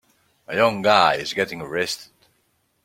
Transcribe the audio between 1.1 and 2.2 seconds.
is getting arrested.